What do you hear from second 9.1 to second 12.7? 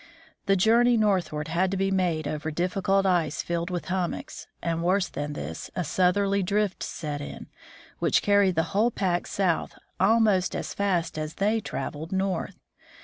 south almost as fast as they traveled north.